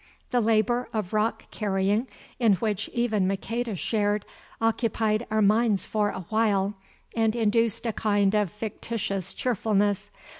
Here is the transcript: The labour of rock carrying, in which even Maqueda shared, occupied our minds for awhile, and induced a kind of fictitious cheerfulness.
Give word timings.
The 0.31 0.41
labour 0.41 0.89
of 0.93 1.13
rock 1.13 1.45
carrying, 1.51 2.07
in 2.39 2.53
which 2.55 2.89
even 2.91 3.27
Maqueda 3.27 3.75
shared, 3.75 4.25
occupied 4.59 5.27
our 5.29 5.43
minds 5.43 5.85
for 5.85 6.09
awhile, 6.09 6.73
and 7.15 7.35
induced 7.35 7.85
a 7.85 7.93
kind 7.93 8.33
of 8.33 8.49
fictitious 8.51 9.31
cheerfulness. 9.35 10.09